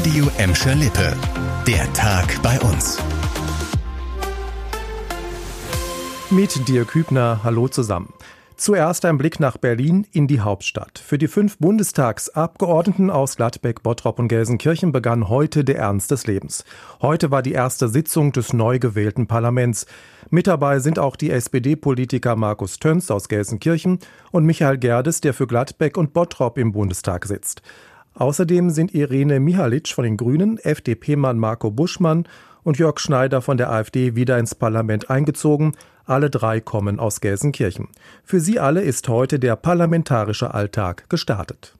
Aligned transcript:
Radio 0.00 0.30
Emscher 0.38 0.74
Lippe. 0.76 1.14
Der 1.66 1.92
Tag 1.92 2.40
bei 2.42 2.58
uns. 2.60 2.96
Mit 6.30 6.66
dir 6.66 6.86
Kübner, 6.86 7.40
hallo 7.44 7.68
zusammen. 7.68 8.14
Zuerst 8.56 9.04
ein 9.04 9.18
Blick 9.18 9.40
nach 9.40 9.58
Berlin 9.58 10.06
in 10.10 10.26
die 10.26 10.40
Hauptstadt. 10.40 10.98
Für 10.98 11.18
die 11.18 11.28
fünf 11.28 11.58
Bundestagsabgeordneten 11.58 13.10
aus 13.10 13.36
Gladbeck, 13.36 13.82
Bottrop 13.82 14.18
und 14.18 14.28
Gelsenkirchen 14.28 14.90
begann 14.90 15.28
heute 15.28 15.64
der 15.64 15.76
Ernst 15.76 16.10
des 16.10 16.26
Lebens. 16.26 16.64
Heute 17.02 17.30
war 17.30 17.42
die 17.42 17.52
erste 17.52 17.90
Sitzung 17.90 18.32
des 18.32 18.54
neu 18.54 18.78
gewählten 18.78 19.26
Parlaments. 19.26 19.84
Mit 20.30 20.46
dabei 20.46 20.78
sind 20.78 20.98
auch 20.98 21.16
die 21.16 21.30
SPD-Politiker 21.30 22.36
Markus 22.36 22.78
Töns 22.78 23.10
aus 23.10 23.28
Gelsenkirchen 23.28 23.98
und 24.30 24.46
Michael 24.46 24.78
Gerdes, 24.78 25.20
der 25.20 25.34
für 25.34 25.46
Gladbeck 25.46 25.98
und 25.98 26.14
Bottrop 26.14 26.56
im 26.56 26.72
Bundestag 26.72 27.26
sitzt. 27.26 27.60
Außerdem 28.14 28.70
sind 28.70 28.94
Irene 28.94 29.40
Mihalic 29.40 29.88
von 29.88 30.04
den 30.04 30.16
Grünen, 30.16 30.58
FDP-Mann 30.58 31.38
Marco 31.38 31.70
Buschmann 31.70 32.26
und 32.62 32.78
Jörg 32.78 32.98
Schneider 32.98 33.40
von 33.40 33.56
der 33.56 33.70
AfD 33.70 34.14
wieder 34.14 34.38
ins 34.38 34.54
Parlament 34.54 35.10
eingezogen. 35.10 35.74
Alle 36.04 36.28
drei 36.28 36.60
kommen 36.60 36.98
aus 36.98 37.20
Gelsenkirchen. 37.20 37.88
Für 38.24 38.40
sie 38.40 38.58
alle 38.58 38.82
ist 38.82 39.08
heute 39.08 39.38
der 39.38 39.56
parlamentarische 39.56 40.52
Alltag 40.52 41.08
gestartet. 41.08 41.76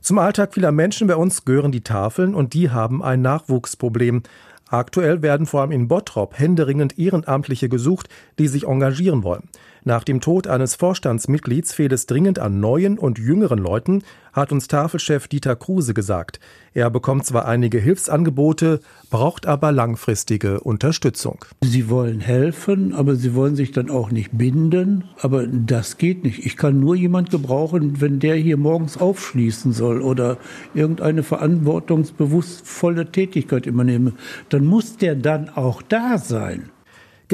Zum 0.00 0.18
Alltag 0.18 0.52
vieler 0.52 0.70
Menschen 0.70 1.06
bei 1.06 1.16
uns 1.16 1.46
gehören 1.46 1.72
die 1.72 1.80
Tafeln 1.80 2.34
und 2.34 2.52
die 2.52 2.70
haben 2.70 3.02
ein 3.02 3.22
Nachwuchsproblem. 3.22 4.22
Aktuell 4.68 5.22
werden 5.22 5.46
vor 5.46 5.62
allem 5.62 5.72
in 5.72 5.88
Bottrop 5.88 6.38
händeringend 6.38 6.98
Ehrenamtliche 6.98 7.70
gesucht, 7.70 8.08
die 8.38 8.48
sich 8.48 8.66
engagieren 8.66 9.22
wollen. 9.22 9.48
Nach 9.86 10.02
dem 10.02 10.22
Tod 10.22 10.46
eines 10.46 10.76
Vorstandsmitglieds 10.76 11.74
fehlt 11.74 11.92
es 11.92 12.06
dringend 12.06 12.38
an 12.38 12.58
neuen 12.58 12.98
und 12.98 13.18
jüngeren 13.18 13.58
Leuten, 13.58 14.02
hat 14.32 14.50
uns 14.50 14.66
Tafelchef 14.66 15.28
Dieter 15.28 15.56
Kruse 15.56 15.92
gesagt. 15.92 16.40
Er 16.72 16.88
bekommt 16.88 17.26
zwar 17.26 17.44
einige 17.44 17.78
Hilfsangebote, 17.78 18.80
braucht 19.10 19.46
aber 19.46 19.72
langfristige 19.72 20.60
Unterstützung. 20.60 21.44
Sie 21.60 21.90
wollen 21.90 22.20
helfen, 22.20 22.94
aber 22.94 23.14
sie 23.14 23.34
wollen 23.34 23.56
sich 23.56 23.72
dann 23.72 23.90
auch 23.90 24.10
nicht 24.10 24.30
binden. 24.32 25.04
Aber 25.20 25.46
das 25.46 25.98
geht 25.98 26.24
nicht. 26.24 26.46
Ich 26.46 26.56
kann 26.56 26.80
nur 26.80 26.96
jemand 26.96 27.30
gebrauchen, 27.30 28.00
wenn 28.00 28.20
der 28.20 28.36
hier 28.36 28.56
morgens 28.56 28.96
aufschließen 28.96 29.74
soll 29.74 30.00
oder 30.00 30.38
irgendeine 30.72 31.22
verantwortungsbewusstvolle 31.22 33.12
Tätigkeit 33.12 33.66
übernehmen. 33.66 34.14
Dann 34.48 34.64
muss 34.64 34.96
der 34.96 35.14
dann 35.14 35.50
auch 35.50 35.82
da 35.82 36.16
sein. 36.16 36.70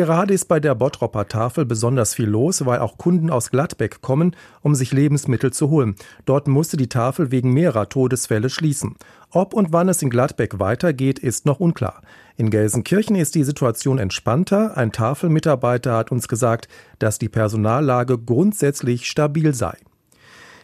Gerade 0.00 0.32
ist 0.32 0.46
bei 0.46 0.60
der 0.60 0.74
Bottropper 0.74 1.28
Tafel 1.28 1.66
besonders 1.66 2.14
viel 2.14 2.24
los, 2.24 2.64
weil 2.64 2.78
auch 2.78 2.96
Kunden 2.96 3.28
aus 3.28 3.50
Gladbeck 3.50 4.00
kommen, 4.00 4.34
um 4.62 4.74
sich 4.74 4.94
Lebensmittel 4.94 5.52
zu 5.52 5.68
holen. 5.68 5.94
Dort 6.24 6.48
musste 6.48 6.78
die 6.78 6.88
Tafel 6.88 7.30
wegen 7.30 7.52
mehrerer 7.52 7.86
Todesfälle 7.86 8.48
schließen. 8.48 8.96
Ob 9.30 9.52
und 9.52 9.74
wann 9.74 9.90
es 9.90 10.00
in 10.00 10.08
Gladbeck 10.08 10.58
weitergeht, 10.58 11.18
ist 11.18 11.44
noch 11.44 11.60
unklar. 11.60 12.00
In 12.38 12.48
Gelsenkirchen 12.48 13.14
ist 13.14 13.34
die 13.34 13.44
Situation 13.44 13.98
entspannter. 13.98 14.74
Ein 14.74 14.90
Tafelmitarbeiter 14.90 15.94
hat 15.98 16.10
uns 16.10 16.28
gesagt, 16.28 16.66
dass 16.98 17.18
die 17.18 17.28
Personallage 17.28 18.16
grundsätzlich 18.16 19.04
stabil 19.04 19.52
sei. 19.52 19.76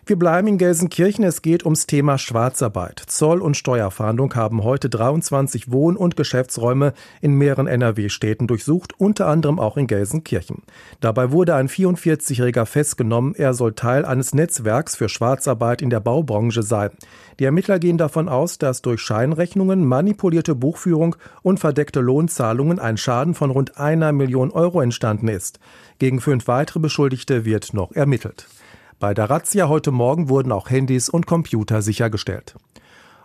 Wir 0.08 0.16
bleiben 0.16 0.46
in 0.46 0.56
Gelsenkirchen. 0.56 1.24
Es 1.24 1.42
geht 1.42 1.64
ums 1.64 1.88
Thema 1.88 2.16
Schwarzarbeit. 2.16 3.02
Zoll- 3.08 3.42
und 3.42 3.56
Steuerfahndung 3.56 4.32
haben 4.36 4.62
heute 4.62 4.88
23 4.88 5.72
Wohn- 5.72 5.96
und 5.96 6.14
Geschäftsräume 6.14 6.92
in 7.20 7.34
mehreren 7.34 7.66
NRW-Städten 7.66 8.46
durchsucht, 8.46 8.92
unter 9.00 9.26
anderem 9.26 9.58
auch 9.58 9.76
in 9.76 9.88
Gelsenkirchen. 9.88 10.62
Dabei 11.00 11.32
wurde 11.32 11.56
ein 11.56 11.68
44-Jähriger 11.68 12.66
festgenommen. 12.66 13.34
Er 13.34 13.52
soll 13.52 13.72
Teil 13.72 14.04
eines 14.04 14.32
Netzwerks 14.32 14.94
für 14.94 15.08
Schwarzarbeit 15.08 15.82
in 15.82 15.90
der 15.90 15.98
Baubranche 15.98 16.62
sein. 16.62 16.90
Die 17.40 17.44
Ermittler 17.44 17.80
gehen 17.80 17.98
davon 17.98 18.28
aus, 18.28 18.58
dass 18.58 18.82
durch 18.82 19.00
Scheinrechnungen, 19.00 19.84
manipulierte 19.84 20.54
Buchführung 20.54 21.16
und 21.42 21.58
verdeckte 21.58 21.98
Lohnzahlungen 21.98 22.78
ein 22.78 22.96
Schaden 22.96 23.34
von 23.34 23.50
rund 23.50 23.76
einer 23.78 24.12
Million 24.12 24.52
Euro 24.52 24.82
entstanden 24.82 25.26
ist. 25.26 25.58
Gegen 25.98 26.20
fünf 26.20 26.46
weitere 26.46 26.78
Beschuldigte 26.78 27.44
wird 27.44 27.74
noch 27.74 27.90
ermittelt. 27.90 28.46
Bei 28.98 29.12
der 29.12 29.28
Razzia 29.28 29.68
heute 29.68 29.90
Morgen 29.90 30.30
wurden 30.30 30.50
auch 30.52 30.70
Handys 30.70 31.10
und 31.10 31.26
Computer 31.26 31.82
sichergestellt. 31.82 32.54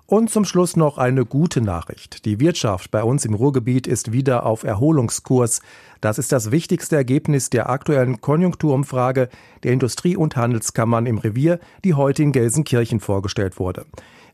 Und 0.05 0.29
zum 0.29 0.43
Schluss 0.43 0.75
noch 0.75 0.97
eine 0.97 1.25
gute 1.25 1.61
Nachricht. 1.61 2.25
Die 2.25 2.41
Wirtschaft 2.41 2.91
bei 2.91 3.01
uns 3.01 3.23
im 3.23 3.33
Ruhrgebiet 3.33 3.87
ist 3.87 4.11
wieder 4.11 4.45
auf 4.45 4.65
Erholungskurs. 4.65 5.61
Das 6.01 6.17
ist 6.17 6.33
das 6.33 6.51
wichtigste 6.51 6.97
Ergebnis 6.97 7.49
der 7.49 7.69
aktuellen 7.69 8.19
Konjunkturumfrage 8.19 9.29
der 9.63 9.71
Industrie- 9.71 10.17
und 10.17 10.35
Handelskammern 10.35 11.05
im 11.05 11.19
Revier, 11.19 11.61
die 11.85 11.93
heute 11.93 12.23
in 12.23 12.33
Gelsenkirchen 12.33 12.99
vorgestellt 12.99 13.57
wurde. 13.57 13.85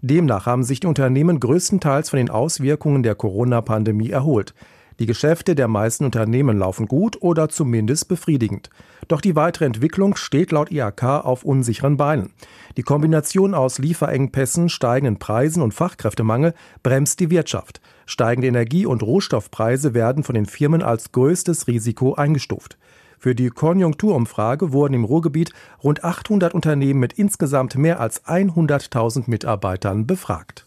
Demnach 0.02 0.48
haben 0.48 0.64
sich 0.64 0.80
die 0.80 0.88
Unternehmen 0.88 1.40
größtenteils 1.40 2.10
von 2.10 2.18
den 2.18 2.32
Auswirkungen 2.32 3.04
der 3.04 3.14
Corona-Pandemie 3.14 4.10
erholt. 4.10 4.56
Die 5.00 5.06
Geschäfte 5.06 5.54
der 5.54 5.68
meisten 5.68 6.06
Unternehmen 6.06 6.58
laufen 6.58 6.88
gut 6.88 7.22
oder 7.22 7.50
zumindest 7.50 8.08
befriedigend. 8.08 8.70
Doch 9.08 9.22
die 9.22 9.36
weitere 9.36 9.66
Entwicklung 9.66 10.16
steht 10.16 10.52
laut 10.52 10.72
IHK 10.72 11.04
auf 11.04 11.44
unsicheren 11.44 11.98
Beinen. 11.98 12.34
Die 12.78 12.84
Kombination 12.84 13.54
aus 13.54 13.78
Lieferengpässen, 13.78 14.70
steigenden 14.70 15.20
Preisen 15.20 15.62
und 15.62 15.74
Fachkräftemangel 15.74 16.54
bremst 16.82 17.20
die 17.20 17.30
Wirtschaft. 17.30 17.80
Steigende 18.08 18.48
Energie- 18.48 18.88
und 18.88 19.04
Rohstoffpreise 19.04 19.94
werden 19.94 20.24
von 20.24 20.36
den 20.36 20.46
Firmen 20.46 20.82
als 20.82 21.12
größtes 21.12 21.68
Risiko 21.68 22.16
eingestuft. 22.16 22.78
Für 23.20 23.34
die 23.34 23.50
Konjunkturumfrage 23.50 24.72
wurden 24.72 24.94
im 24.94 25.04
Ruhrgebiet 25.04 25.52
rund 25.84 26.04
800 26.04 26.54
Unternehmen 26.54 27.00
mit 27.00 27.14
insgesamt 27.14 27.76
mehr 27.76 28.00
als 28.00 28.26
100.000 28.26 29.24
Mitarbeitern 29.28 30.06
befragt. 30.06 30.67